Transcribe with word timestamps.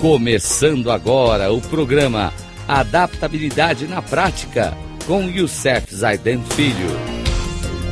Começando 0.00 0.90
agora 0.90 1.52
o 1.52 1.60
programa 1.60 2.32
Adaptabilidade 2.66 3.86
na 3.86 4.00
Prática 4.00 4.72
com 5.06 5.24
Youssef 5.24 5.94
Zaiden 5.94 6.42
Filho. 6.42 6.88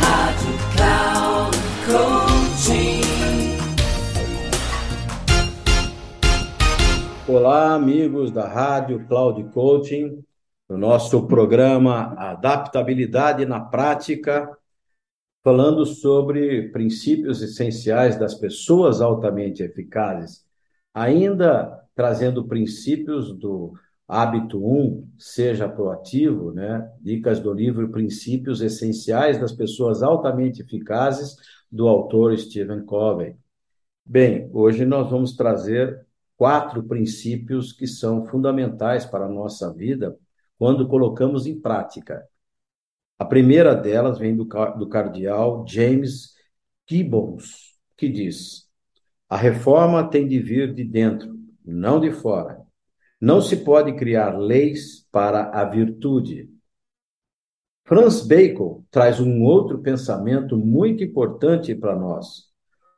Rádio 0.00 0.52
Cloud 0.74 1.56
Coaching. 1.86 3.02
Olá, 7.28 7.74
amigos 7.74 8.32
da 8.32 8.48
Rádio 8.48 9.06
Cloud 9.06 9.44
Coaching, 9.52 10.24
no 10.68 10.76
nosso 10.76 11.28
programa 11.28 12.14
Adaptabilidade 12.18 13.46
na 13.46 13.60
Prática, 13.60 14.50
falando 15.44 15.86
sobre 15.86 16.68
princípios 16.70 17.40
essenciais 17.42 18.18
das 18.18 18.34
pessoas 18.34 19.00
altamente 19.00 19.62
eficazes, 19.62 20.44
ainda 20.94 21.80
trazendo 21.94 22.46
princípios 22.46 23.36
do 23.36 23.72
hábito 24.06 24.58
1, 24.64 25.10
seja 25.18 25.68
proativo, 25.68 26.52
né? 26.52 26.90
Dicas 27.00 27.40
do 27.40 27.52
livro 27.52 27.90
Princípios 27.90 28.60
Essenciais 28.60 29.38
das 29.38 29.52
Pessoas 29.52 30.02
Altamente 30.02 30.62
Eficazes, 30.62 31.36
do 31.70 31.88
autor 31.88 32.36
Stephen 32.38 32.84
Covey. 32.84 33.36
Bem, 34.04 34.50
hoje 34.52 34.84
nós 34.84 35.10
vamos 35.10 35.34
trazer 35.34 36.06
quatro 36.36 36.82
princípios 36.82 37.72
que 37.72 37.86
são 37.86 38.26
fundamentais 38.26 39.06
para 39.06 39.26
a 39.26 39.28
nossa 39.28 39.72
vida 39.72 40.18
quando 40.58 40.88
colocamos 40.88 41.46
em 41.46 41.58
prática. 41.60 42.26
A 43.18 43.24
primeira 43.24 43.74
delas 43.74 44.18
vem 44.18 44.36
do, 44.36 44.44
do 44.44 44.88
cardeal 44.88 45.64
James 45.66 46.34
Gibbons, 46.88 47.78
que 47.96 48.08
diz: 48.08 48.68
a 49.32 49.36
reforma 49.38 50.10
tem 50.10 50.28
de 50.28 50.38
vir 50.38 50.74
de 50.74 50.84
dentro, 50.84 51.34
não 51.64 51.98
de 51.98 52.12
fora. 52.12 52.60
Não 53.18 53.40
se 53.40 53.56
pode 53.56 53.94
criar 53.94 54.36
leis 54.36 55.06
para 55.10 55.44
a 55.58 55.64
virtude. 55.64 56.50
Franz 57.82 58.20
Bacon 58.20 58.84
traz 58.90 59.20
um 59.20 59.42
outro 59.42 59.78
pensamento 59.78 60.58
muito 60.58 61.02
importante 61.02 61.74
para 61.74 61.96
nós. 61.96 62.50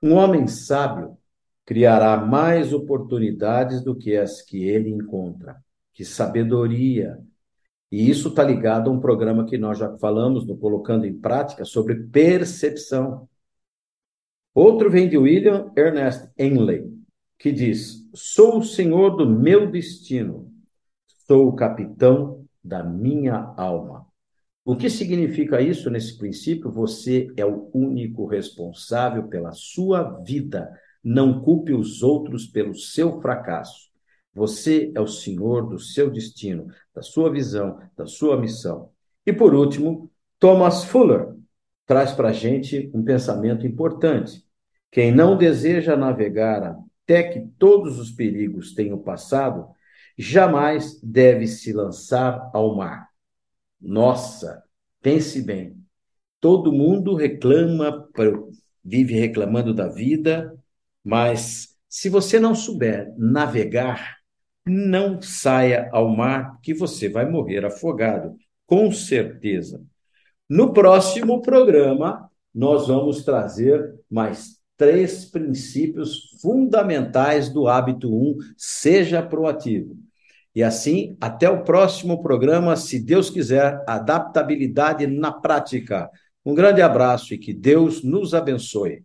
Um 0.03 0.15
homem 0.15 0.49
sábio 0.49 1.17
criará 1.65 2.17
mais 2.17 2.73
oportunidades 2.73 3.81
do 3.85 3.95
que 3.95 4.17
as 4.17 4.43
que 4.43 4.65
ele 4.65 4.91
encontra. 4.91 5.55
Que 5.93 6.05
sabedoria! 6.05 7.17
E 7.93 8.11
isso 8.11 8.31
está 8.31 8.43
ligado 8.43 8.91
a 8.91 8.93
um 8.93 8.99
programa 8.99 9.47
que 9.47 9.57
nós 9.57 9.79
já 9.79 9.97
falamos 9.99 10.45
no 10.45 10.57
Colocando 10.57 11.07
em 11.07 11.17
Prática 11.17 11.65
sobre 11.65 11.95
percepção. 11.95 13.29
Outro 14.55 14.89
vem 14.89 15.09
de 15.09 15.19
William 15.19 15.73
Ernest 15.77 16.31
Henley, 16.39 16.85
que 17.37 17.51
diz: 17.51 18.09
Sou 18.15 18.59
o 18.59 18.63
senhor 18.65 19.17
do 19.17 19.29
meu 19.29 19.69
destino, 19.69 20.49
sou 21.27 21.49
o 21.49 21.57
capitão 21.57 22.47
da 22.63 22.85
minha 22.85 23.53
alma. 23.57 24.07
O 24.65 24.77
que 24.77 24.89
significa 24.89 25.61
isso 25.61 25.91
nesse 25.91 26.17
princípio? 26.17 26.71
Você 26.71 27.31
é 27.37 27.45
o 27.45 27.69
único 27.75 28.27
responsável 28.27 29.27
pela 29.27 29.51
sua 29.53 30.23
vida. 30.23 30.71
Não 31.03 31.43
culpe 31.43 31.75
os 31.75 32.03
outros 32.03 32.47
pelo 32.47 32.75
seu 32.77 33.21
fracasso. 33.21 33.91
Você 34.33 34.93
é 34.95 35.01
o 35.01 35.07
senhor 35.07 35.69
do 35.69 35.79
seu 35.79 36.11
destino, 36.11 36.69
da 36.95 37.03
sua 37.03 37.31
visão, 37.31 37.79
da 37.97 38.07
sua 38.07 38.41
missão. 38.41 38.91
E 39.27 39.33
por 39.33 39.53
último, 39.53 40.11
Thomas 40.39 40.85
Fuller 40.85 41.35
traz 41.87 42.13
para 42.13 42.29
a 42.29 42.33
gente 42.33 42.91
um 42.95 43.03
pensamento 43.03 43.67
importante. 43.67 44.45
Quem 44.91 45.13
não 45.13 45.37
deseja 45.37 45.97
navegar 45.97 46.77
até 47.05 47.23
que 47.23 47.41
todos 47.59 47.99
os 47.99 48.11
perigos 48.11 48.73
tenham 48.75 48.99
passado, 48.99 49.69
jamais 50.17 51.01
deve 51.03 51.47
se 51.47 51.73
lançar 51.73 52.51
ao 52.55 52.75
mar. 52.77 53.09
Nossa, 53.81 54.63
pense 55.03 55.43
bem. 55.43 55.77
Todo 56.41 56.73
mundo 56.73 57.15
reclama, 57.15 58.09
vive 58.83 59.15
reclamando 59.15 59.75
da 59.75 59.89
vida, 59.89 60.55
mas 61.03 61.77
se 61.89 62.09
você 62.09 62.41
não 62.41 62.55
souber 62.55 63.13
navegar, 63.19 64.17
não 64.67 65.21
saia 65.21 65.91
ao 65.93 66.09
mar, 66.09 66.59
que 66.63 66.73
você 66.73 67.09
vai 67.09 67.29
morrer 67.29 67.65
afogado, 67.65 68.37
com 68.67 68.91
certeza. 68.91 69.85
No 70.49 70.75
próximo 70.75 71.41
programa, 71.41 72.29
nós 72.55 72.87
vamos 72.87 73.25
trazer 73.25 73.95
mais 74.11 74.59
três 74.77 75.25
princípios 75.25 76.39
fundamentais 76.43 77.49
do 77.49 77.67
hábito 77.67 78.15
1, 78.15 78.37
seja 78.55 79.23
proativo. 79.23 79.97
E 80.55 80.63
assim, 80.63 81.17
até 81.19 81.49
o 81.49 81.65
próximo 81.65 82.23
programa, 82.23 82.77
se 82.77 83.01
Deus 83.01 83.31
quiser, 83.31 83.83
adaptabilidade 83.89 85.07
na 85.07 85.33
prática. 85.33 86.11
Um 86.45 86.55
grande 86.55 86.83
abraço 86.83 87.33
e 87.33 87.39
que 87.39 87.55
Deus 87.55 88.03
nos 88.05 88.35
abençoe. 88.35 89.03